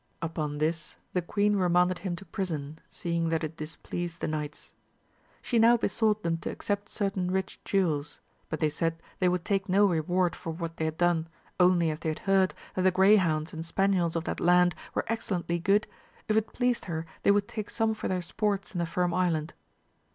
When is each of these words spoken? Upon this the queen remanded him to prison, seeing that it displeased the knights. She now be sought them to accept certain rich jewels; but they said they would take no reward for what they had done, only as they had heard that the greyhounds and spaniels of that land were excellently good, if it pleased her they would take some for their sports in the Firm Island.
Upon 0.19 0.57
this 0.57 0.95
the 1.13 1.21
queen 1.21 1.55
remanded 1.57 1.99
him 1.99 2.15
to 2.15 2.25
prison, 2.25 2.79
seeing 2.89 3.29
that 3.29 3.43
it 3.43 3.55
displeased 3.57 4.19
the 4.19 4.27
knights. 4.27 4.73
She 5.43 5.59
now 5.59 5.77
be 5.77 5.89
sought 5.89 6.23
them 6.23 6.37
to 6.39 6.49
accept 6.49 6.89
certain 6.89 7.29
rich 7.29 7.59
jewels; 7.63 8.19
but 8.49 8.61
they 8.61 8.67
said 8.71 8.97
they 9.19 9.29
would 9.29 9.45
take 9.45 9.69
no 9.69 9.85
reward 9.85 10.35
for 10.35 10.49
what 10.51 10.77
they 10.77 10.85
had 10.85 10.97
done, 10.97 11.27
only 11.59 11.91
as 11.91 11.99
they 11.99 12.09
had 12.09 12.17
heard 12.25 12.55
that 12.73 12.81
the 12.81 12.89
greyhounds 12.89 13.53
and 13.53 13.63
spaniels 13.63 14.15
of 14.15 14.23
that 14.23 14.39
land 14.39 14.73
were 14.95 15.05
excellently 15.07 15.59
good, 15.59 15.85
if 16.27 16.35
it 16.35 16.51
pleased 16.51 16.85
her 16.85 17.05
they 17.21 17.29
would 17.29 17.47
take 17.47 17.69
some 17.69 17.93
for 17.93 18.07
their 18.07 18.23
sports 18.23 18.73
in 18.73 18.79
the 18.79 18.87
Firm 18.87 19.13
Island. 19.13 19.53